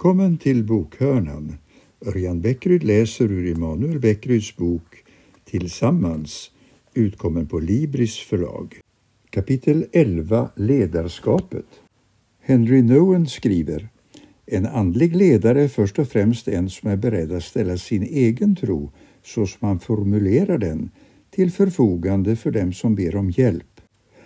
Välkommen 0.00 0.38
till 0.38 0.64
Bokhörnan. 0.64 1.54
Örjan 2.06 2.40
Bäckryd 2.40 2.84
läser 2.84 3.32
ur 3.32 3.52
Emanuel 3.56 3.98
Bäckryds 3.98 4.56
bok 4.56 5.04
Tillsammans, 5.44 6.50
utkommen 6.94 7.46
på 7.46 7.58
Libris 7.58 8.18
förlag. 8.18 8.80
Kapitel 9.30 9.86
11 9.92 10.50
Ledarskapet 10.54 11.66
Henry 12.40 12.82
Nowen 12.82 13.26
skriver 13.26 13.88
En 14.46 14.66
andlig 14.66 15.16
ledare 15.16 15.62
är 15.62 15.68
först 15.68 15.98
och 15.98 16.08
främst 16.08 16.48
en 16.48 16.70
som 16.70 16.90
är 16.90 16.96
beredd 16.96 17.32
att 17.32 17.44
ställa 17.44 17.76
sin 17.76 18.02
egen 18.02 18.56
tro, 18.56 18.92
så 19.24 19.46
som 19.46 19.68
han 19.68 19.80
formulerar 19.80 20.58
den, 20.58 20.90
till 21.30 21.50
förfogande 21.50 22.36
för 22.36 22.50
dem 22.50 22.72
som 22.72 22.94
ber 22.94 23.16
om 23.16 23.30
hjälp. 23.30 23.80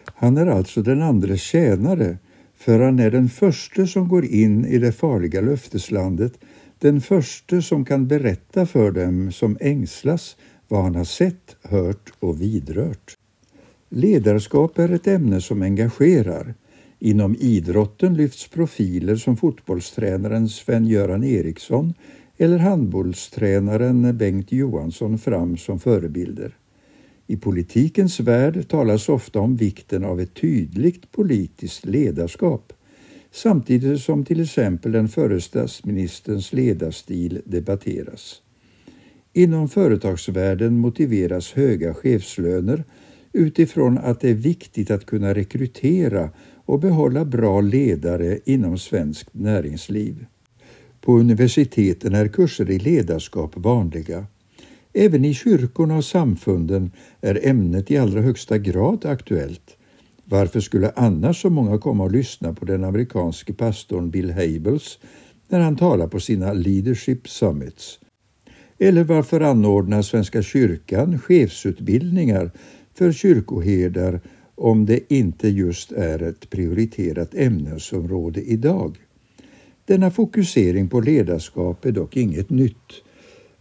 Han 0.04 0.36
är 0.36 0.46
alltså 0.46 0.82
den 0.82 1.02
andres 1.02 1.42
tjänare 1.42 2.18
för 2.56 2.80
han 2.80 2.98
är 2.98 3.10
den 3.10 3.28
första 3.28 3.86
som 3.86 4.08
går 4.08 4.24
in 4.24 4.64
i 4.64 4.78
det 4.78 4.92
farliga 4.92 5.40
löfteslandet, 5.40 6.32
den 6.78 7.00
första 7.00 7.62
som 7.62 7.84
kan 7.84 8.08
berätta 8.08 8.66
för 8.66 8.90
dem 8.90 9.32
som 9.32 9.58
ängslas 9.60 10.36
vad 10.68 10.82
han 10.82 10.94
har 10.94 11.04
sett, 11.04 11.56
hört 11.62 12.12
och 12.18 12.40
vidrört. 12.40 13.16
Ledarskap 13.88 14.78
är 14.78 14.88
ett 14.88 15.06
ämne 15.06 15.40
som 15.40 15.62
engagerar. 15.62 16.54
Inom 16.98 17.36
idrotten 17.40 18.14
lyfts 18.14 18.48
profiler 18.48 19.16
som 19.16 19.36
fotbollstränaren 19.36 20.48
Sven-Göran 20.48 21.24
Eriksson 21.24 21.94
eller 22.38 22.58
handbollstränaren 22.58 24.18
Bengt 24.18 24.52
Johansson 24.52 25.18
fram 25.18 25.56
som 25.56 25.80
förebilder. 25.80 26.56
I 27.26 27.36
politikens 27.36 28.20
värld 28.20 28.68
talas 28.68 29.08
ofta 29.08 29.40
om 29.40 29.56
vikten 29.56 30.04
av 30.04 30.20
ett 30.20 30.34
tydligt 30.34 31.12
politiskt 31.12 31.86
ledarskap 31.86 32.72
samtidigt 33.34 34.00
som 34.00 34.24
till 34.24 34.40
exempel 34.40 34.92
den 34.92 35.08
förre 35.08 35.40
statsministerns 35.40 36.52
ledarstil 36.52 37.40
debatteras. 37.44 38.42
Inom 39.32 39.68
företagsvärlden 39.68 40.78
motiveras 40.78 41.52
höga 41.52 41.94
chefslöner 41.94 42.84
utifrån 43.32 43.98
att 43.98 44.20
det 44.20 44.30
är 44.30 44.34
viktigt 44.34 44.90
att 44.90 45.06
kunna 45.06 45.34
rekrytera 45.34 46.30
och 46.64 46.80
behålla 46.80 47.24
bra 47.24 47.60
ledare 47.60 48.38
inom 48.44 48.78
svenskt 48.78 49.34
näringsliv. 49.34 50.26
På 51.00 51.18
universiteten 51.18 52.14
är 52.14 52.28
kurser 52.28 52.70
i 52.70 52.78
ledarskap 52.78 53.56
vanliga. 53.56 54.26
Även 54.96 55.24
i 55.24 55.34
kyrkorna 55.34 55.96
och 55.96 56.04
samfunden 56.04 56.90
är 57.20 57.48
ämnet 57.48 57.90
i 57.90 57.98
allra 57.98 58.20
högsta 58.20 58.58
grad 58.58 59.06
aktuellt. 59.06 59.76
Varför 60.24 60.60
skulle 60.60 60.92
annars 60.96 61.42
så 61.42 61.50
många 61.50 61.78
komma 61.78 62.04
och 62.04 62.12
lyssna 62.12 62.54
på 62.54 62.64
den 62.64 62.84
amerikanske 62.84 63.52
pastorn 63.52 64.10
Bill 64.10 64.30
Habels 64.30 64.98
när 65.48 65.60
han 65.60 65.76
talar 65.76 66.06
på 66.06 66.20
sina 66.20 66.52
Leadership 66.52 67.28
Summits? 67.28 67.98
Eller 68.78 69.04
varför 69.04 69.40
anordnar 69.40 70.02
Svenska 70.02 70.42
kyrkan 70.42 71.18
chefsutbildningar 71.18 72.50
för 72.94 73.12
kyrkoherdar 73.12 74.20
om 74.54 74.86
det 74.86 75.12
inte 75.12 75.48
just 75.48 75.92
är 75.92 76.22
ett 76.22 76.50
prioriterat 76.50 77.34
ämnesområde 77.34 78.42
idag? 78.42 78.96
Denna 79.86 80.10
fokusering 80.10 80.88
på 80.88 81.00
ledarskap 81.00 81.84
är 81.84 81.92
dock 81.92 82.16
inget 82.16 82.50
nytt. 82.50 83.03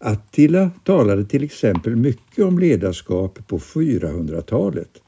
Attila 0.05 0.71
talade 0.83 1.25
till 1.25 1.43
exempel 1.43 1.95
mycket 1.95 2.45
om 2.45 2.59
ledarskap 2.59 3.47
på 3.47 3.59
400-talet. 3.59 5.01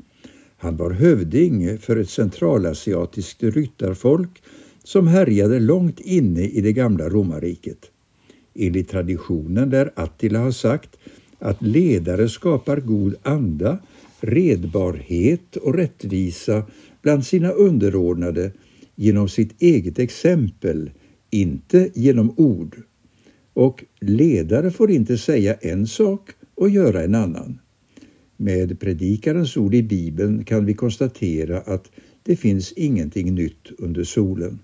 Han 0.57 0.77
var 0.77 0.91
hövding 0.91 1.77
för 1.77 1.97
ett 1.97 2.09
centralasiatiskt 2.09 3.43
ryttarfolk 3.43 4.43
som 4.83 5.07
härjade 5.07 5.59
långt 5.59 5.99
inne 5.99 6.41
i 6.41 6.61
det 6.61 6.73
gamla 6.73 7.09
romarriket. 7.09 7.77
Enligt 8.53 8.89
traditionen 8.89 9.69
lär 9.69 9.91
Attila 9.95 10.39
ha 10.39 10.51
sagt 10.51 10.97
att 11.39 11.61
ledare 11.61 12.29
skapar 12.29 12.77
god 12.77 13.15
anda, 13.23 13.77
redbarhet 14.19 15.55
och 15.55 15.75
rättvisa 15.75 16.63
bland 17.01 17.25
sina 17.25 17.49
underordnade 17.49 18.51
genom 18.95 19.29
sitt 19.29 19.61
eget 19.61 19.99
exempel, 19.99 20.91
inte 21.29 21.89
genom 21.93 22.33
ord 22.37 22.77
och 23.55 23.83
ledare 24.01 24.71
får 24.71 24.91
inte 24.91 25.17
säga 25.17 25.53
en 25.53 25.87
sak 25.87 26.29
och 26.55 26.69
göra 26.69 27.03
en 27.03 27.15
annan. 27.15 27.59
Med 28.37 28.79
predikarens 28.79 29.57
ord 29.57 29.75
i 29.75 29.83
Bibeln 29.83 30.43
kan 30.43 30.65
vi 30.65 30.73
konstatera 30.73 31.59
att 31.59 31.91
det 32.23 32.35
finns 32.35 32.71
ingenting 32.71 33.35
nytt 33.35 33.71
under 33.77 34.03
solen. 34.03 34.59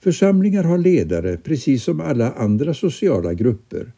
Församlingar 0.00 0.64
har 0.64 0.78
ledare 0.78 1.36
precis 1.36 1.84
som 1.84 2.00
alla 2.00 2.32
andra 2.32 2.74
sociala 2.74 3.34
grupper. 3.34 3.92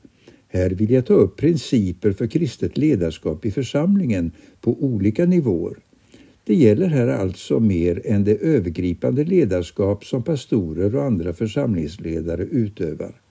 Här 0.49 0.71
vill 0.71 0.91
jag 0.91 1.07
ta 1.07 1.15
upp 1.15 1.37
principer 1.37 2.13
för 2.13 2.27
kristet 2.27 2.77
ledarskap 2.77 3.47
i 3.47 3.51
församlingen 3.51 4.33
på 4.61 4.85
olika 4.85 5.27
nivåer. 5.27 5.77
Det 6.45 6.55
gäller 6.55 6.89
här 6.89 7.09
alltså 7.09 7.61
mer 7.61 8.03
än 8.05 8.25
det 8.25 8.43
övergripande 8.43 9.25
ledarskap 9.25 10.05
som 10.05 10.23
pastorer 10.23 10.97
och 10.97 11.05
andra 11.05 11.33
församlingsledare 11.33 12.43
utövar. 12.43 13.23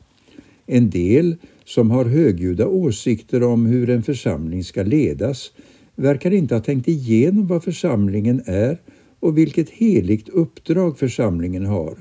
En 0.74 0.90
del 0.90 1.36
som 1.66 1.92
har 1.92 2.06
högljudda 2.06 2.68
åsikter 2.68 3.44
om 3.44 3.66
hur 3.66 3.90
en 3.90 4.04
församling 4.04 4.64
ska 4.64 4.84
ledas 4.84 5.52
verkar 5.96 6.32
inte 6.32 6.56
ha 6.56 6.62
tänkt 6.62 6.88
igenom 6.88 7.48
vad 7.48 7.64
församlingen 7.64 8.42
är 8.46 8.82
och 9.20 9.38
vilket 9.38 9.70
heligt 9.70 10.30
uppdrag 10.30 11.00
församlingen 11.00 11.66
har. 11.66 11.98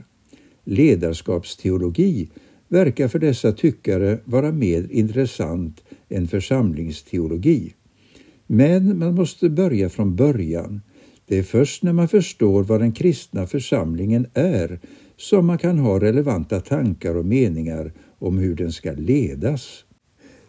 Ledarskapsteologi 0.65 2.29
verkar 2.69 3.09
för 3.09 3.19
dessa 3.19 3.53
tyckare 3.53 4.19
vara 4.25 4.53
mer 4.53 4.87
intressant 4.91 5.81
än 6.09 6.29
församlingsteologi. 6.29 7.75
Men 8.47 8.99
man 8.99 9.15
måste 9.15 9.49
börja 9.49 9.89
från 9.89 10.17
början. 10.17 10.81
Det 11.27 11.39
är 11.39 11.43
först 11.43 11.83
när 11.83 11.93
man 11.93 12.09
förstår 12.09 12.63
vad 12.63 12.81
den 12.81 12.93
kristna 12.93 13.47
församlingen 13.47 14.27
är 14.35 14.81
som 15.17 15.47
man 15.47 15.59
kan 15.59 15.79
ha 15.79 16.01
relevanta 16.01 16.61
tankar 16.61 17.17
och 17.17 17.27
meningar 17.27 17.93
om 18.21 18.39
hur 18.39 18.55
den 18.55 18.73
ska 18.73 18.93
ledas. 18.93 19.85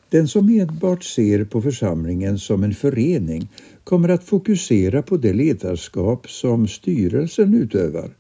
Den 0.10 0.28
som 0.28 0.50
enbart 0.50 1.04
ser 1.04 1.46
på 1.46 1.62
församlingen 1.62 2.40
som 2.40 2.64
en 2.64 2.74
förening 2.74 3.50
kommer 3.84 4.10
att 4.10 4.24
fokusera 4.24 5.02
på 5.02 5.18
det 5.18 5.34
ledarskap 5.34 6.30
som 6.30 6.68
styrelsen 6.68 7.54
utövar. 7.54 8.12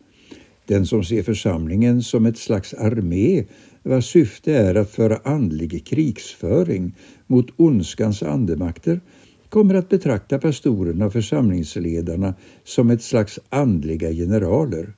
Den 0.65 0.85
som 0.85 1.03
ser 1.03 1.23
församlingen 1.23 2.03
som 2.03 2.25
ett 2.25 2.37
slags 2.37 2.73
armé 2.73 3.45
vars 3.83 4.11
syfte 4.11 4.53
är 4.53 4.75
att 4.75 4.89
föra 4.91 5.17
andlig 5.23 5.85
krigsföring 5.85 6.95
mot 7.27 7.47
ondskans 7.57 8.23
andemakter 8.23 9.01
kommer 9.49 9.73
att 9.75 9.89
betrakta 9.89 10.39
pastorerna 10.39 11.05
och 11.05 11.13
församlingsledarna 11.13 12.33
som 12.63 12.89
ett 12.89 13.03
slags 13.03 13.39
andliga 13.49 14.11
generaler 14.11 14.93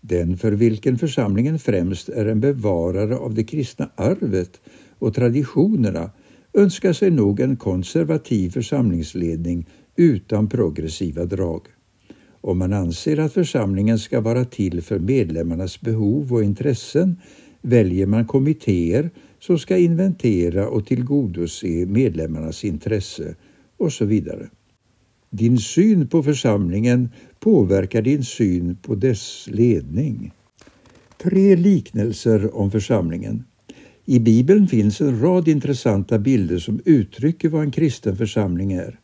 den 0.00 0.36
för 0.36 0.52
vilken 0.52 0.98
församlingen 0.98 1.58
främst 1.58 2.08
är 2.08 2.26
en 2.26 2.40
bevarare 2.40 3.16
av 3.16 3.34
det 3.34 3.44
kristna 3.44 3.90
arvet 3.94 4.60
och 4.98 5.14
traditionerna 5.14 6.10
önskar 6.52 6.92
sig 6.92 7.10
nog 7.10 7.40
en 7.40 7.56
konservativ 7.56 8.50
församlingsledning 8.50 9.66
utan 9.96 10.48
progressiva 10.48 11.24
drag. 11.24 11.62
Om 12.40 12.58
man 12.58 12.72
anser 12.72 13.18
att 13.18 13.32
församlingen 13.32 13.98
ska 13.98 14.20
vara 14.20 14.44
till 14.44 14.82
för 14.82 14.98
medlemmarnas 14.98 15.80
behov 15.80 16.32
och 16.32 16.44
intressen 16.44 17.16
väljer 17.62 18.06
man 18.06 18.26
kommittéer 18.26 19.10
som 19.38 19.58
ska 19.58 19.76
inventera 19.76 20.68
och 20.68 20.86
tillgodose 20.86 21.86
medlemmarnas 21.86 22.64
intresse 22.64 23.34
och 23.76 23.92
så 23.92 24.04
vidare. 24.04 24.48
Din 25.30 25.58
syn 25.58 26.08
på 26.08 26.22
församlingen 26.22 27.10
påverkar 27.40 28.02
din 28.02 28.24
syn 28.24 28.76
på 28.76 28.94
dess 28.94 29.48
ledning. 29.50 30.32
Tre 31.22 31.56
liknelser 31.56 32.56
om 32.56 32.70
församlingen. 32.70 33.44
I 34.04 34.18
Bibeln 34.18 34.68
finns 34.68 35.00
en 35.00 35.20
rad 35.20 35.48
intressanta 35.48 36.18
bilder 36.18 36.58
som 36.58 36.80
uttrycker 36.84 37.48
vad 37.48 37.62
en 37.62 37.70
kristen 37.70 38.16
församling 38.16 38.72
är. 38.72 39.00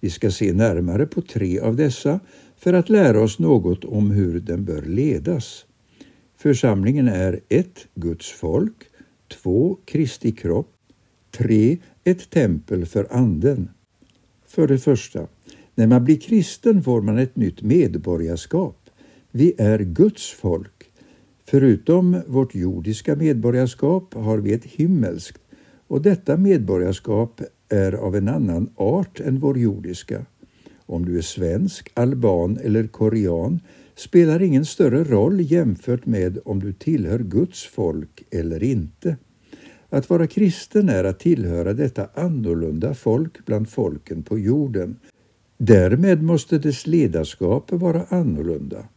Vi 0.00 0.10
ska 0.10 0.30
se 0.30 0.52
närmare 0.52 1.06
på 1.06 1.22
tre 1.22 1.58
av 1.60 1.76
dessa 1.76 2.20
för 2.56 2.72
att 2.72 2.88
lära 2.88 3.20
oss 3.22 3.38
något 3.38 3.84
om 3.84 4.10
hur 4.10 4.40
den 4.40 4.64
bör 4.64 4.82
ledas. 4.82 5.66
Församlingen 6.36 7.08
är 7.08 7.40
1. 7.48 7.86
Guds 7.94 8.30
folk 8.30 8.76
2. 9.42 9.78
Kristi 9.84 10.32
kropp 10.32 10.72
3. 11.30 11.78
Ett 12.04 12.30
tempel 12.30 12.86
för 12.86 13.06
Anden. 13.10 13.68
För 14.46 14.68
det 14.68 14.78
första, 14.78 15.26
när 15.76 15.86
man 15.86 16.04
blir 16.04 16.20
kristen 16.20 16.82
får 16.82 17.00
man 17.00 17.18
ett 17.18 17.36
nytt 17.36 17.62
medborgarskap. 17.62 18.90
Vi 19.30 19.54
är 19.58 19.78
Guds 19.78 20.30
folk. 20.30 20.90
Förutom 21.44 22.22
vårt 22.26 22.54
jordiska 22.54 23.16
medborgarskap 23.16 24.14
har 24.14 24.38
vi 24.38 24.52
ett 24.52 24.64
himmelskt 24.64 25.40
och 25.88 26.02
detta 26.02 26.36
medborgarskap 26.36 27.40
är 27.68 27.92
av 27.92 28.16
en 28.16 28.28
annan 28.28 28.70
art 28.76 29.20
än 29.20 29.38
vår 29.38 29.58
jordiska. 29.58 30.26
Om 30.86 31.04
du 31.04 31.18
är 31.18 31.22
svensk, 31.22 31.90
alban 31.94 32.58
eller 32.62 32.86
korean 32.86 33.60
spelar 33.94 34.42
ingen 34.42 34.64
större 34.64 35.04
roll 35.04 35.40
jämfört 35.40 36.06
med 36.06 36.38
om 36.44 36.60
du 36.60 36.72
tillhör 36.72 37.18
Guds 37.18 37.66
folk 37.66 38.22
eller 38.30 38.62
inte. 38.62 39.16
Att 39.88 40.10
vara 40.10 40.26
kristen 40.26 40.88
är 40.88 41.04
att 41.04 41.18
tillhöra 41.18 41.72
detta 41.72 42.08
annorlunda 42.14 42.94
folk 42.94 43.44
bland 43.44 43.68
folken 43.68 44.22
på 44.22 44.38
jorden. 44.38 44.96
Därmed 45.58 46.22
måste 46.22 46.58
dess 46.58 46.86
ledarskap 46.86 47.72
vara 47.72 48.04
annorlunda. 48.08 48.88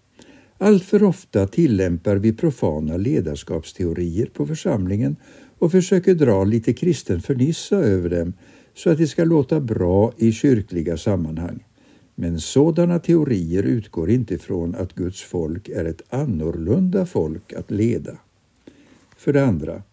Alltför 0.58 1.04
ofta 1.04 1.48
tillämpar 1.48 2.16
vi 2.16 2.34
profana 2.34 2.98
ledarskapsteorier 2.98 4.26
på 4.26 4.46
församlingen 4.46 5.16
och 5.60 5.72
försöker 5.72 6.16
dra 6.16 6.44
lite 6.44 6.74
kristen 6.74 7.22
fernissa 7.22 7.76
över 7.76 8.10
dem 8.10 8.34
så 8.74 8.90
att 8.90 8.98
det 8.98 9.08
ska 9.08 9.24
låta 9.24 9.60
bra 9.60 10.14
i 10.18 10.32
kyrkliga 10.32 10.98
sammanhang. 10.98 11.66
Men 12.16 12.40
sådana 12.40 13.00
teorier 13.00 13.64
utgår 13.64 14.10
inte 14.10 14.38
från 14.38 14.76
att 14.76 14.96
Guds 14.96 15.22
folk 15.22 15.70
är 15.70 15.86
ett 15.86 16.02
annorlunda 16.10 17.06
folk 17.06 17.54
att 17.54 17.72
leda. 17.72 18.18
För 19.18 19.34
det 19.34 19.46
andra, 19.46 19.84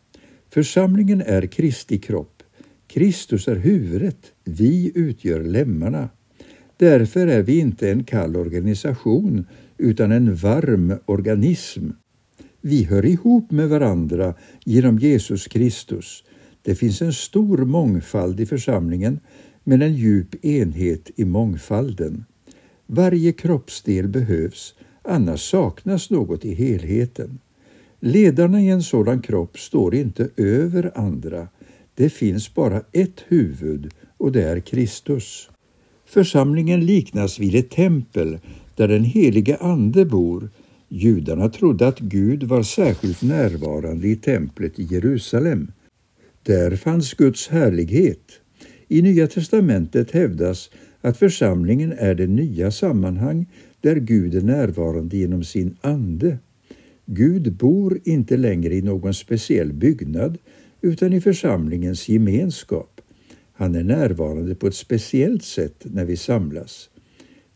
församlingen 0.48 1.20
är 1.20 1.46
Kristi 1.46 1.98
kropp. 1.98 2.42
Kristus 2.86 3.48
är 3.48 3.56
huvudet, 3.56 4.32
vi 4.44 4.92
utgör 4.94 5.40
lemmarna. 5.40 6.08
Därför 6.78 7.26
är 7.26 7.42
vi 7.42 7.58
inte 7.58 7.90
en 7.90 8.04
kall 8.04 8.36
organisation 8.36 9.46
utan 9.78 10.12
en 10.12 10.34
varm 10.34 10.94
organism. 11.06 11.90
Vi 12.60 12.84
hör 12.84 13.04
ihop 13.04 13.50
med 13.50 13.68
varandra 13.68 14.34
genom 14.64 14.98
Jesus 14.98 15.46
Kristus. 15.46 16.24
Det 16.62 16.74
finns 16.74 17.02
en 17.02 17.12
stor 17.12 17.58
mångfald 17.58 18.40
i 18.40 18.46
församlingen 18.46 19.20
men 19.64 19.82
en 19.82 19.94
djup 19.94 20.44
enhet 20.44 21.10
i 21.16 21.24
mångfalden. 21.24 22.24
Varje 22.86 23.32
kroppsdel 23.32 24.08
behövs, 24.08 24.74
annars 25.02 25.50
saknas 25.50 26.10
något 26.10 26.44
i 26.44 26.54
helheten. 26.54 27.38
Ledarna 28.00 28.60
i 28.60 28.68
en 28.68 28.82
sådan 28.82 29.22
kropp 29.22 29.58
står 29.58 29.94
inte 29.94 30.28
över 30.36 30.92
andra. 30.94 31.48
Det 31.94 32.10
finns 32.10 32.54
bara 32.54 32.82
ett 32.92 33.24
huvud 33.28 33.90
och 34.16 34.32
det 34.32 34.42
är 34.42 34.60
Kristus. 34.60 35.50
Församlingen 36.06 36.86
liknas 36.86 37.38
vid 37.38 37.54
ett 37.54 37.70
tempel 37.70 38.38
där 38.76 38.88
den 38.88 39.04
helige 39.04 39.56
Ande 39.56 40.04
bor. 40.04 40.50
Judarna 40.88 41.48
trodde 41.48 41.88
att 41.88 41.98
Gud 41.98 42.42
var 42.42 42.62
särskilt 42.62 43.22
närvarande 43.22 44.08
i 44.08 44.16
templet 44.16 44.78
i 44.78 44.82
Jerusalem. 44.82 45.72
Där 46.42 46.76
fanns 46.76 47.14
Guds 47.14 47.48
härlighet. 47.48 48.40
I 48.88 49.02
Nya 49.02 49.26
testamentet 49.26 50.10
hävdas 50.10 50.70
att 51.00 51.16
församlingen 51.18 51.92
är 51.92 52.14
det 52.14 52.26
nya 52.26 52.70
sammanhang 52.70 53.46
där 53.80 53.96
Gud 53.96 54.34
är 54.34 54.40
närvarande 54.40 55.16
genom 55.16 55.44
sin 55.44 55.76
ande. 55.80 56.38
Gud 57.06 57.52
bor 57.52 58.00
inte 58.04 58.36
längre 58.36 58.74
i 58.74 58.82
någon 58.82 59.14
speciell 59.14 59.72
byggnad 59.72 60.38
utan 60.80 61.12
i 61.12 61.20
församlingens 61.20 62.08
gemenskap. 62.08 62.95
Han 63.58 63.74
är 63.74 63.84
närvarande 63.84 64.54
på 64.54 64.66
ett 64.66 64.74
speciellt 64.74 65.44
sätt 65.44 65.84
när 65.84 66.04
vi 66.04 66.16
samlas. 66.16 66.90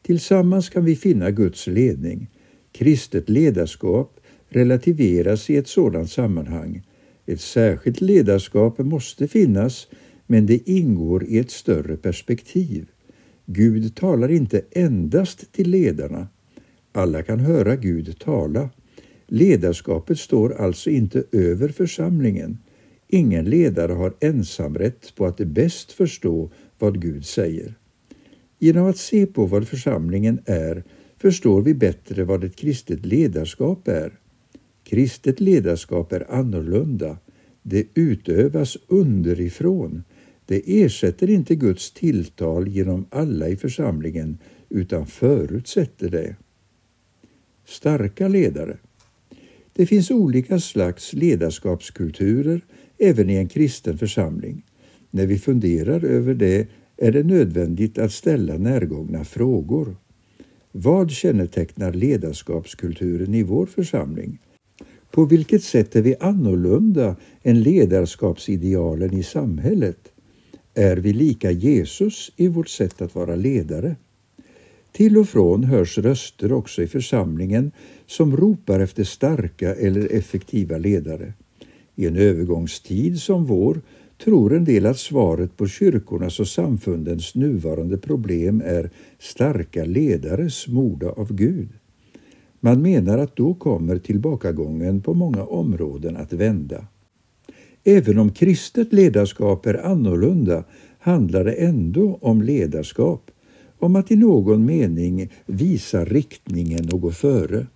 Tillsammans 0.02 0.68
kan 0.68 0.84
vi 0.84 0.96
finna 0.96 1.30
Guds 1.30 1.66
ledning. 1.66 2.30
Kristet 2.72 3.28
ledarskap 3.28 4.20
relativeras 4.48 5.50
i 5.50 5.56
ett 5.56 5.68
sådant 5.68 6.10
sammanhang. 6.10 6.82
Ett 7.26 7.40
särskilt 7.40 8.00
ledarskap 8.00 8.78
måste 8.78 9.28
finnas 9.28 9.88
men 10.26 10.46
det 10.46 10.70
ingår 10.70 11.24
i 11.24 11.38
ett 11.38 11.50
större 11.50 11.96
perspektiv. 11.96 12.86
Gud 13.46 13.94
talar 13.94 14.30
inte 14.30 14.62
endast 14.70 15.52
till 15.52 15.70
ledarna. 15.70 16.28
Alla 16.92 17.22
kan 17.22 17.40
höra 17.40 17.76
Gud 17.76 18.18
tala. 18.18 18.70
Ledarskapet 19.26 20.18
står 20.18 20.52
alltså 20.52 20.90
inte 20.90 21.24
över 21.32 21.68
församlingen. 21.68 22.58
Ingen 23.12 23.44
ledare 23.44 23.92
har 23.92 24.14
ensamrätt 24.20 25.14
på 25.16 25.26
att 25.26 25.36
bäst 25.36 25.92
förstå 25.92 26.50
vad 26.78 27.02
Gud 27.02 27.26
säger. 27.26 27.74
Genom 28.58 28.86
att 28.86 28.96
se 28.96 29.26
på 29.26 29.46
vad 29.46 29.68
församlingen 29.68 30.40
är 30.46 30.84
förstår 31.16 31.62
vi 31.62 31.74
bättre 31.74 32.24
vad 32.24 32.44
ett 32.44 32.56
kristet 32.56 33.06
ledarskap 33.06 33.88
är. 33.88 34.18
Kristet 34.84 35.40
ledarskap 35.40 36.12
är 36.12 36.32
annorlunda. 36.32 37.18
Det 37.62 37.86
utövas 37.94 38.76
underifrån. 38.86 40.04
Det 40.46 40.82
ersätter 40.82 41.30
inte 41.30 41.54
Guds 41.54 41.92
tilltal 41.92 42.68
genom 42.68 43.06
alla 43.10 43.48
i 43.48 43.56
församlingen 43.56 44.38
utan 44.68 45.06
förutsätter 45.06 46.08
det. 46.08 46.36
Starka 47.64 48.28
ledare. 48.28 48.76
Det 49.72 49.86
finns 49.86 50.10
olika 50.10 50.60
slags 50.60 51.12
ledarskapskulturer 51.12 52.60
även 53.00 53.30
i 53.30 53.36
en 53.36 53.48
kristen 53.48 53.98
församling. 53.98 54.62
När 55.10 55.26
vi 55.26 55.38
funderar 55.38 56.04
över 56.04 56.34
det 56.34 56.68
är 56.96 57.12
det 57.12 57.22
nödvändigt 57.22 57.98
att 57.98 58.12
ställa 58.12 58.58
närgångna 58.58 59.24
frågor. 59.24 59.96
Vad 60.72 61.10
kännetecknar 61.10 61.92
ledarskapskulturen 61.92 63.34
i 63.34 63.42
vår 63.42 63.66
församling? 63.66 64.38
På 65.10 65.24
vilket 65.24 65.64
sätt 65.64 65.96
är 65.96 66.02
vi 66.02 66.14
annorlunda 66.20 67.16
än 67.42 67.62
ledarskapsidealen 67.62 69.14
i 69.14 69.22
samhället? 69.22 70.12
är 70.74 70.96
vi 70.96 71.12
lika 71.12 71.50
Jesus 71.50 72.32
i 72.36 72.48
vårt 72.48 72.68
sätt 72.68 73.02
att 73.02 73.14
vara 73.14 73.36
ledare. 73.36 73.96
Till 74.92 75.18
och 75.18 75.28
från 75.28 75.64
hörs 75.64 75.98
röster 75.98 76.52
också 76.52 76.82
i 76.82 76.86
församlingen 76.86 77.72
som 78.06 78.36
ropar 78.36 78.80
efter 78.80 79.04
starka 79.04 79.74
eller 79.74 80.12
effektiva 80.12 80.78
ledare. 80.78 81.32
I 81.96 82.06
en 82.06 82.16
övergångstid 82.16 83.20
som 83.20 83.44
vår 83.44 83.80
tror 84.24 84.56
en 84.56 84.64
del 84.64 84.86
att 84.86 84.98
svaret 84.98 85.56
på 85.56 85.66
kyrkornas 85.66 86.40
och 86.40 86.48
samfundens 86.48 87.34
nuvarande 87.34 87.98
problem 87.98 88.62
är 88.64 88.90
starka 89.18 89.84
ledare 89.84 90.50
smorda 90.50 91.10
av 91.10 91.32
Gud. 91.32 91.68
Man 92.60 92.82
menar 92.82 93.18
att 93.18 93.36
då 93.36 93.54
kommer 93.54 93.98
tillbakagången 93.98 95.00
på 95.00 95.14
många 95.14 95.44
områden 95.44 96.16
att 96.16 96.32
vända. 96.32 96.86
Även 97.84 98.18
om 98.18 98.30
kristet 98.30 98.92
ledarskap 98.92 99.66
är 99.66 99.86
annorlunda 99.86 100.64
handlar 100.98 101.44
det 101.44 101.52
ändå 101.52 102.18
om 102.22 102.42
ledarskap, 102.42 103.30
om 103.78 103.96
att 103.96 104.10
i 104.10 104.16
någon 104.16 104.64
mening 104.64 105.32
visa 105.46 106.04
riktningen 106.04 106.88
och 106.92 107.00
gå 107.00 107.10
före. 107.10 107.66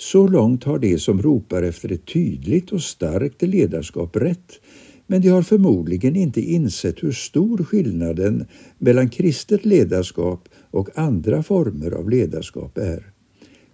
Så 0.00 0.28
långt 0.28 0.64
har 0.64 0.78
de 0.78 0.98
som 0.98 1.22
ropar 1.22 1.62
efter 1.62 1.92
ett 1.92 2.06
tydligt 2.06 2.72
och 2.72 2.82
starkt 2.82 3.42
ledarskap 3.42 4.16
rätt, 4.16 4.60
men 5.06 5.22
de 5.22 5.28
har 5.28 5.42
förmodligen 5.42 6.16
inte 6.16 6.40
insett 6.40 7.02
hur 7.02 7.12
stor 7.12 7.64
skillnaden 7.64 8.46
mellan 8.78 9.08
kristet 9.08 9.64
ledarskap 9.64 10.48
och 10.70 10.98
andra 10.98 11.42
former 11.42 11.90
av 11.90 12.10
ledarskap 12.10 12.78
är. 12.78 13.12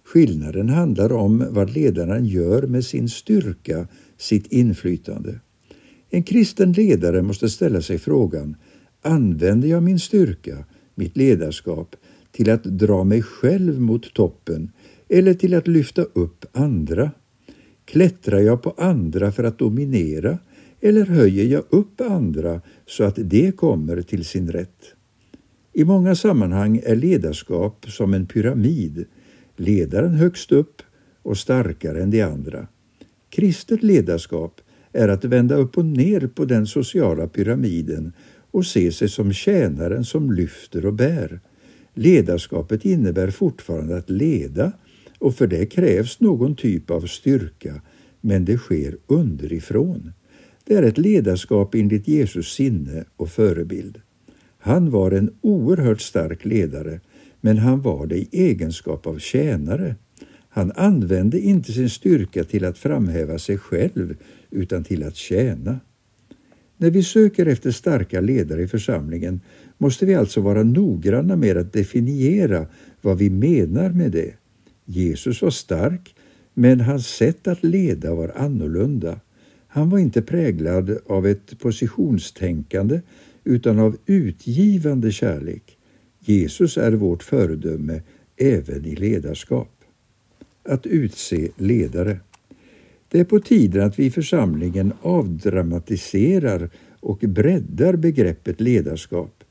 Skillnaden 0.03 0.69
handlar 0.69 1.13
om 1.13 1.47
vad 1.49 1.69
ledaren 1.69 2.25
gör 2.25 2.61
med 2.61 2.85
sin 2.85 3.09
styrka, 3.09 3.87
sitt 4.17 4.47
inflytande. 4.47 5.39
En 6.09 6.23
kristen 6.23 6.71
ledare 6.71 7.21
måste 7.21 7.49
ställa 7.49 7.81
sig 7.81 7.97
frågan 7.97 8.55
Använder 9.01 9.67
jag 9.67 9.83
min 9.83 9.99
styrka, 9.99 10.65
mitt 10.95 11.17
ledarskap, 11.17 11.95
till 12.31 12.49
att 12.49 12.63
dra 12.63 13.03
mig 13.03 13.21
själv 13.21 13.81
mot 13.81 14.13
toppen 14.13 14.71
eller 15.09 15.33
till 15.33 15.53
att 15.53 15.67
lyfta 15.67 16.01
upp 16.01 16.45
andra? 16.51 17.11
Klättrar 17.85 18.39
jag 18.39 18.61
på 18.61 18.73
andra 18.77 19.31
för 19.31 19.43
att 19.43 19.59
dominera 19.59 20.39
eller 20.81 21.05
höjer 21.05 21.45
jag 21.45 21.63
upp 21.69 22.01
andra 22.01 22.61
så 22.85 23.03
att 23.03 23.15
de 23.15 23.51
kommer 23.51 24.01
till 24.01 24.25
sin 24.25 24.51
rätt? 24.51 24.93
I 25.73 25.85
många 25.85 26.15
sammanhang 26.15 26.81
är 26.85 26.95
ledarskap 26.95 27.85
som 27.89 28.13
en 28.13 28.25
pyramid, 28.25 29.05
ledaren 29.55 30.13
högst 30.13 30.51
upp 30.51 30.81
och 31.21 31.37
starkare 31.37 32.01
än 32.03 32.11
de 32.11 32.21
andra. 32.21 32.67
Kristet 33.29 33.83
ledarskap 33.83 34.61
är 34.93 35.07
att 35.07 35.25
vända 35.25 35.55
upp 35.55 35.77
och 35.77 35.85
ner 35.85 36.27
på 36.27 36.45
den 36.45 36.67
sociala 36.67 37.27
pyramiden 37.27 38.13
och 38.51 38.65
se 38.65 38.91
sig 38.91 39.09
som 39.09 39.33
tjänaren 39.33 40.05
som 40.05 40.31
lyfter 40.31 40.85
och 40.85 40.93
bär. 40.93 41.39
Ledarskapet 41.93 42.85
innebär 42.85 43.29
fortfarande 43.29 43.97
att 43.97 44.09
leda 44.09 44.71
och 45.19 45.35
för 45.35 45.47
det 45.47 45.65
krävs 45.65 46.19
någon 46.19 46.55
typ 46.55 46.91
av 46.91 47.01
styrka, 47.01 47.81
men 48.21 48.45
det 48.45 48.57
sker 48.57 48.97
underifrån. 49.07 50.11
Det 50.63 50.73
är 50.73 50.83
ett 50.83 50.97
ledarskap 50.97 51.75
enligt 51.75 52.07
Jesus 52.07 52.53
sinne 52.53 53.05
och 53.15 53.29
förebild. 53.29 54.01
Han 54.59 54.89
var 54.89 55.11
en 55.11 55.31
oerhört 55.41 56.01
stark 56.01 56.45
ledare, 56.45 56.99
men 57.41 57.57
han 57.57 57.81
var 57.81 58.07
det 58.07 58.17
i 58.17 58.27
egenskap 58.31 59.07
av 59.07 59.19
tjänare. 59.19 59.95
Han 60.49 60.71
använde 60.75 61.39
inte 61.39 61.71
sin 61.71 61.89
styrka 61.89 62.43
till 62.43 62.65
att 62.65 62.77
framhäva 62.77 63.39
sig 63.39 63.57
själv 63.57 64.15
utan 64.49 64.83
till 64.83 65.03
att 65.03 65.15
tjäna. 65.15 65.79
När 66.77 66.91
vi 66.91 67.03
söker 67.03 67.45
efter 67.45 67.71
starka 67.71 68.21
ledare 68.21 68.61
i 68.61 68.67
församlingen 68.67 69.41
måste 69.77 70.05
vi 70.05 70.15
alltså 70.15 70.41
vara 70.41 70.63
noggranna 70.63 71.35
med 71.35 71.57
att 71.57 71.73
definiera 71.73 72.65
vad 73.01 73.17
vi 73.17 73.29
menar 73.29 73.89
med 73.89 74.11
det. 74.11 74.33
Jesus 74.89 75.41
var 75.41 75.49
stark, 75.49 76.15
men 76.53 76.81
hans 76.81 77.07
sätt 77.07 77.47
att 77.47 77.63
leda 77.63 78.15
var 78.15 78.33
annorlunda. 78.35 79.19
Han 79.67 79.89
var 79.89 79.99
inte 79.99 80.21
präglad 80.21 80.97
av 81.05 81.27
ett 81.27 81.59
positionstänkande 81.59 83.01
utan 83.43 83.79
av 83.79 83.97
utgivande 84.05 85.11
kärlek. 85.11 85.77
Jesus 86.19 86.77
är 86.77 86.91
vårt 86.91 87.23
föredöme 87.23 88.01
även 88.37 88.85
i 88.85 88.95
ledarskap. 88.95 89.71
Att 90.63 90.85
utse 90.85 91.49
ledare. 91.57 92.19
Det 93.09 93.19
är 93.19 93.23
på 93.23 93.39
tiden 93.39 93.87
att 93.87 93.99
vi 93.99 94.05
i 94.05 94.11
församlingen 94.11 94.93
avdramatiserar 95.01 96.69
och 96.99 97.19
breddar 97.19 97.95
begreppet 97.95 98.61
ledarskap. 98.61 99.43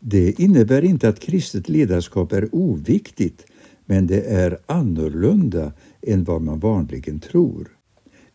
Det 0.00 0.40
innebär 0.40 0.84
inte 0.84 1.08
att 1.08 1.20
kristet 1.20 1.68
ledarskap 1.68 2.32
är 2.32 2.48
oviktigt, 2.52 3.46
men 3.86 4.06
det 4.06 4.20
är 4.20 4.58
annorlunda 4.66 5.72
än 6.02 6.24
vad 6.24 6.42
man 6.42 6.58
vanligen 6.58 7.20
tror. 7.20 7.68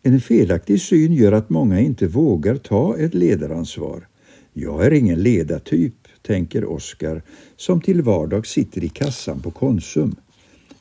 En 0.03 0.21
felaktig 0.21 0.81
syn 0.81 1.13
gör 1.13 1.31
att 1.31 1.49
många 1.49 1.79
inte 1.79 2.07
vågar 2.07 2.55
ta 2.55 2.97
ett 2.97 3.13
ledaransvar. 3.13 4.07
Jag 4.53 4.85
är 4.85 4.91
ingen 4.91 5.23
ledartyp, 5.23 5.93
tänker 6.21 6.65
Oskar 6.65 7.21
som 7.55 7.81
till 7.81 8.01
vardags 8.01 8.49
sitter 8.49 8.83
i 8.83 8.89
kassan 8.89 9.39
på 9.39 9.51
Konsum. 9.51 10.15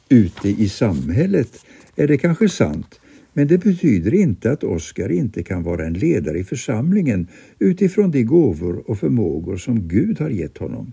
Ute 0.09 0.49
i 0.49 0.69
samhället 0.69 1.65
är 1.97 2.09
det 2.09 2.19
kanske 2.19 2.49
sant, 2.49 3.01
men 3.33 3.49
det 3.49 3.59
betyder 3.59 4.15
inte 4.15 4.53
att 4.53 4.65
Oskar 4.65 5.13
inte 5.13 5.43
kan 5.43 5.63
vara 5.63 5.87
en 5.87 5.95
ledare 5.95 6.39
i 6.39 6.45
församlingen 6.45 7.27
utifrån 7.59 8.11
de 8.11 8.25
gåvor 8.25 8.91
och 8.91 8.99
förmågor 8.99 9.57
som 9.57 9.89
Gud 9.89 10.21
har 10.21 10.31
gett 10.31 10.59
honom. 10.59 10.93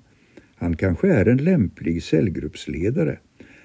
Han 0.56 0.76
kanske 0.76 1.14
är 1.14 1.26
en 1.26 1.38
lämplig 1.38 2.04
cellgruppsledare. 2.04 3.20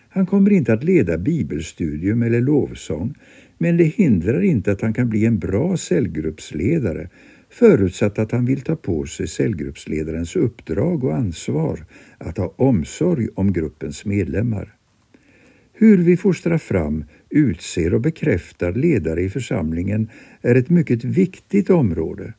Han 0.09 0.27
kommer 0.27 0.53
inte 0.53 0.73
att 0.73 0.85
leda 0.85 1.19
bibelstudium 1.19 2.23
eller 2.23 2.41
lovsång, 2.41 3.15
men 3.59 3.77
det 3.77 3.85
hindrar 3.85 4.41
inte 4.41 4.73
att 4.73 4.81
han 4.81 4.95
kan 4.95 5.09
bli 5.09 5.27
en 5.27 5.39
bra 5.39 5.77
cellgruppsledare 5.77 7.09
förutsatt 7.51 8.19
att 8.19 8.33
han 8.33 8.45
vill 8.45 8.61
ta 8.61 8.77
på 8.77 9.07
sig 9.07 9.29
cellgruppsledarens 9.29 10.37
uppdrag 10.37 11.05
och 11.05 11.15
ansvar 11.15 11.85
att 12.19 12.39
ha 12.39 12.55
omsorg 12.57 13.29
om 13.35 13.53
gruppens 13.53 14.05
medlemmar. 14.05 14.75
Hur 15.73 15.99
vi 15.99 16.17
fostrar 16.17 16.59
fram, 16.59 17.05
utser 17.31 17.95
och 17.95 18.01
bekräftar 18.01 18.73
ledare 18.73 19.23
i 19.23 19.31
församlingen 19.31 20.11
är 20.43 20.55
ett 20.55 20.71
mycket 20.71 21.05
viktigt 21.05 21.71
område. 21.71 22.33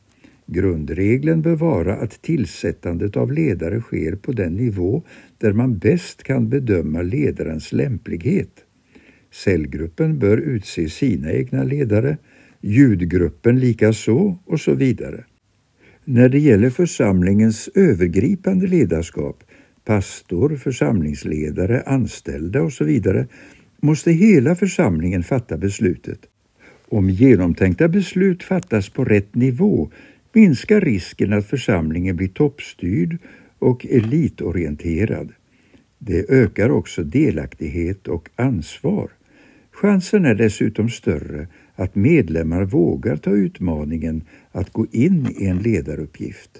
Grundregeln 0.52 1.42
bör 1.42 1.56
vara 1.56 1.96
att 1.96 2.22
tillsättandet 2.22 3.16
av 3.16 3.32
ledare 3.32 3.80
sker 3.80 4.16
på 4.16 4.32
den 4.32 4.54
nivå 4.54 5.02
där 5.38 5.52
man 5.52 5.78
bäst 5.78 6.22
kan 6.22 6.48
bedöma 6.48 7.02
ledarens 7.02 7.72
lämplighet. 7.72 8.50
Cellgruppen 9.32 10.18
bör 10.18 10.36
utse 10.36 10.88
sina 10.88 11.32
egna 11.32 11.64
ledare, 11.64 12.16
ljudgruppen 12.60 13.60
likaså 13.60 14.38
och 14.44 14.60
så 14.60 14.74
vidare. 14.74 15.24
När 16.04 16.28
det 16.28 16.38
gäller 16.38 16.70
församlingens 16.70 17.68
övergripande 17.74 18.66
ledarskap, 18.66 19.44
pastor, 19.84 20.56
församlingsledare, 20.56 21.82
anställda 21.86 22.62
och 22.62 22.72
så 22.72 22.84
vidare, 22.84 23.26
måste 23.80 24.12
hela 24.12 24.54
församlingen 24.54 25.22
fatta 25.22 25.56
beslutet. 25.56 26.20
Om 26.88 27.10
genomtänkta 27.10 27.88
beslut 27.88 28.42
fattas 28.42 28.88
på 28.88 29.04
rätt 29.04 29.34
nivå 29.34 29.90
minskar 30.32 30.80
risken 30.80 31.32
att 31.32 31.46
församlingen 31.46 32.16
blir 32.16 32.28
toppstyrd 32.28 33.18
och 33.58 33.86
elitorienterad. 33.86 35.32
Det 35.98 36.30
ökar 36.30 36.70
också 36.70 37.02
delaktighet 37.02 38.08
och 38.08 38.28
ansvar. 38.36 39.10
Chansen 39.70 40.24
är 40.24 40.34
dessutom 40.34 40.88
större 40.88 41.48
att 41.74 41.94
medlemmar 41.94 42.64
vågar 42.64 43.16
ta 43.16 43.30
utmaningen 43.30 44.22
att 44.52 44.72
gå 44.72 44.86
in 44.90 45.34
i 45.38 45.46
en 45.46 45.58
ledaruppgift. 45.58 46.50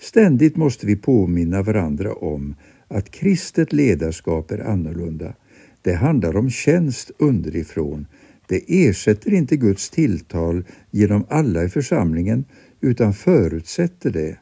Ständigt 0.00 0.56
måste 0.56 0.86
vi 0.86 0.96
påminna 0.96 1.62
varandra 1.62 2.12
om 2.12 2.54
att 2.88 3.10
kristet 3.10 3.72
ledarskap 3.72 4.50
är 4.50 4.58
annorlunda. 4.58 5.34
Det 5.82 5.94
handlar 5.94 6.36
om 6.36 6.50
tjänst 6.50 7.10
underifrån. 7.18 8.06
Det 8.48 8.86
ersätter 8.86 9.34
inte 9.34 9.56
Guds 9.56 9.90
tilltal 9.90 10.64
genom 10.90 11.24
alla 11.28 11.64
i 11.64 11.68
församlingen 11.68 12.44
utan 12.82 13.12
förutsätter 13.12 14.10
det. 14.10 14.38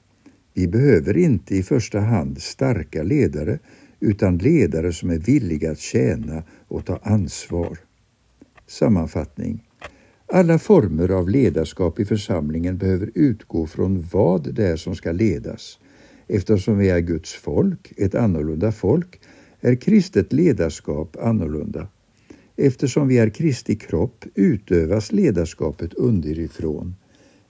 Vi 0.54 0.68
behöver 0.68 1.16
inte 1.16 1.56
i 1.56 1.62
första 1.62 2.00
hand 2.00 2.42
starka 2.42 3.02
ledare 3.02 3.58
utan 4.00 4.38
ledare 4.38 4.92
som 4.92 5.10
är 5.10 5.18
villiga 5.18 5.70
att 5.70 5.78
tjäna 5.78 6.42
och 6.68 6.84
ta 6.84 7.00
ansvar. 7.02 7.78
Sammanfattning. 8.66 9.64
Alla 10.26 10.58
former 10.58 11.08
av 11.08 11.28
ledarskap 11.28 12.00
i 12.00 12.04
församlingen 12.04 12.78
behöver 12.78 13.10
utgå 13.14 13.66
från 13.66 14.08
vad 14.12 14.54
det 14.54 14.66
är 14.66 14.76
som 14.76 14.94
ska 14.94 15.12
ledas. 15.12 15.78
Eftersom 16.28 16.78
vi 16.78 16.90
är 16.90 17.00
Guds 17.00 17.34
folk, 17.34 17.92
ett 17.96 18.14
annorlunda 18.14 18.72
folk, 18.72 19.20
är 19.60 19.74
kristet 19.74 20.32
ledarskap 20.32 21.16
annorlunda. 21.16 21.88
Eftersom 22.56 23.08
vi 23.08 23.18
är 23.18 23.30
Kristi 23.30 23.76
kropp 23.76 24.24
utövas 24.34 25.12
ledarskapet 25.12 25.94
underifrån. 25.94 26.94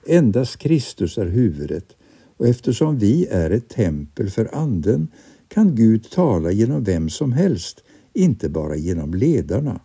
Endast 0.06 0.56
Kristus 0.56 1.18
är 1.18 1.26
huvudet 1.26 1.96
och 2.36 2.46
eftersom 2.46 2.98
vi 2.98 3.26
är 3.26 3.50
ett 3.50 3.68
tempel 3.68 4.30
för 4.30 4.54
Anden 4.54 5.08
kan 5.48 5.74
Gud 5.74 6.10
tala 6.10 6.50
genom 6.50 6.84
vem 6.84 7.08
som 7.08 7.32
helst, 7.32 7.84
inte 8.12 8.48
bara 8.48 8.76
genom 8.76 9.14
ledarna. 9.14 9.80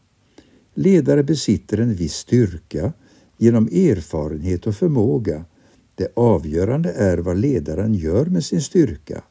Ledare 0.74 1.24
besitter 1.24 1.78
en 1.78 1.94
viss 1.94 2.14
styrka 2.14 2.94
genom 3.38 3.68
erfarenhet 3.68 4.68
och 4.68 4.76
förmåga. 4.76 5.46
Det 5.96 6.12
avgörande 6.16 6.92
är 6.92 7.18
vad 7.18 7.38
ledaren 7.38 7.94
gör 7.94 8.26
med 8.26 8.46
sin 8.46 8.62
styrka. 8.62 9.24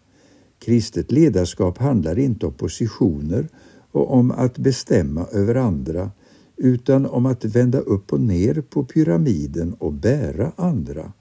Kristet 0.59 1.13
ledarskap 1.13 1.79
handlar 1.79 2.19
inte 2.19 2.47
om 2.47 2.53
positioner 2.53 3.49
och 3.93 4.13
om 4.15 4.31
att 4.31 4.59
bestämma 4.59 5.27
över 5.33 5.55
andra 5.55 6.11
utan 6.65 7.07
om 7.07 7.27
att 7.27 7.45
vända 7.45 7.79
upp 7.79 8.13
och 8.13 8.21
ner 8.21 8.63
på 8.71 8.85
pyramiden 8.85 9.75
och 9.75 9.93
bära 9.93 10.53
andra. 10.57 11.13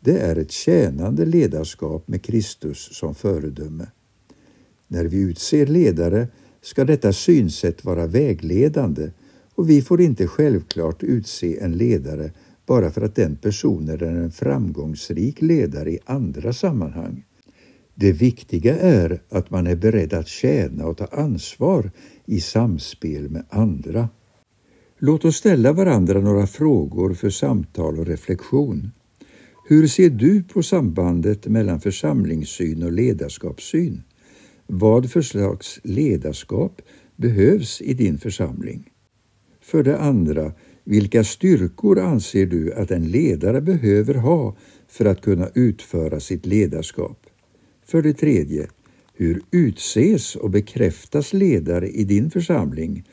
Det 0.00 0.18
är 0.18 0.36
ett 0.36 0.50
tjänande 0.50 1.26
ledarskap 1.26 2.08
med 2.08 2.22
Kristus 2.22 2.88
som 2.92 3.14
föredöme. 3.14 3.86
När 4.88 5.04
vi 5.04 5.20
utser 5.20 5.66
ledare 5.66 6.28
ska 6.62 6.84
detta 6.84 7.12
synsätt 7.12 7.84
vara 7.84 8.06
vägledande 8.06 9.10
och 9.54 9.70
vi 9.70 9.82
får 9.82 10.00
inte 10.00 10.26
självklart 10.26 11.02
utse 11.02 11.58
en 11.58 11.72
ledare 11.72 12.32
bara 12.66 12.90
för 12.90 13.02
att 13.02 13.14
den 13.14 13.36
personen 13.36 13.94
är 13.94 14.02
en 14.02 14.30
framgångsrik 14.30 15.42
ledare 15.42 15.90
i 15.90 15.98
andra 16.04 16.52
sammanhang. 16.52 17.24
Det 17.94 18.12
viktiga 18.12 18.76
är 18.78 19.22
att 19.28 19.50
man 19.50 19.66
är 19.66 19.76
beredd 19.76 20.12
att 20.12 20.28
tjäna 20.28 20.86
och 20.86 20.96
ta 20.96 21.06
ansvar 21.06 21.90
i 22.26 22.40
samspel 22.40 23.28
med 23.28 23.44
andra. 23.48 24.08
Låt 25.02 25.24
oss 25.24 25.36
ställa 25.36 25.72
varandra 25.72 26.20
några 26.20 26.46
frågor 26.46 27.14
för 27.14 27.30
samtal 27.30 27.98
och 27.98 28.06
reflektion. 28.06 28.90
Hur 29.68 29.86
ser 29.86 30.10
du 30.10 30.42
på 30.42 30.62
sambandet 30.62 31.46
mellan 31.46 31.80
församlingssyn 31.80 32.82
och 32.82 32.92
ledarskapssyn? 32.92 34.02
Vad 34.66 35.10
för 35.10 35.22
slags 35.22 35.80
ledarskap 35.82 36.82
behövs 37.16 37.80
i 37.80 37.94
din 37.94 38.18
församling? 38.18 38.90
För 39.60 39.82
det 39.82 39.98
andra, 39.98 40.52
vilka 40.84 41.24
styrkor 41.24 41.98
anser 41.98 42.46
du 42.46 42.72
att 42.72 42.90
en 42.90 43.10
ledare 43.10 43.60
behöver 43.60 44.14
ha 44.14 44.56
för 44.88 45.04
att 45.04 45.20
kunna 45.20 45.48
utföra 45.54 46.20
sitt 46.20 46.46
ledarskap? 46.46 47.26
För 47.86 48.02
det 48.02 48.14
tredje, 48.14 48.68
hur 49.14 49.42
utses 49.50 50.36
och 50.36 50.50
bekräftas 50.50 51.32
ledare 51.32 51.88
i 51.88 52.04
din 52.04 52.30
församling? 52.30 53.04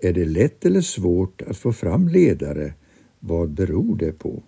Är 0.00 0.12
det 0.12 0.24
lätt 0.24 0.64
eller 0.64 0.80
svårt 0.80 1.42
att 1.42 1.56
få 1.56 1.72
fram 1.72 2.08
ledare? 2.08 2.74
Vad 3.20 3.50
beror 3.50 3.96
det 3.96 4.12
på? 4.12 4.42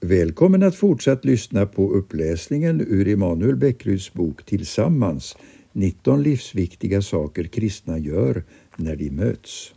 Välkommen 0.00 0.62
att 0.62 0.76
fortsatt 0.76 1.24
lyssna 1.24 1.66
på 1.66 1.90
uppläsningen 1.90 2.80
ur 2.80 3.08
Emanuel 3.08 3.56
Bäckryds 3.56 4.12
bok 4.12 4.44
Tillsammans 4.44 5.36
19 5.72 6.22
livsviktiga 6.22 7.02
saker 7.02 7.44
kristna 7.44 7.98
gör 7.98 8.44
när 8.76 8.96
de 8.96 9.10
möts. 9.10 9.74